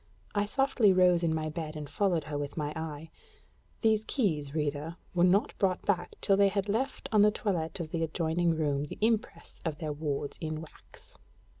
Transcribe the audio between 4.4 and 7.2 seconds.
reader, were not brought back till they had left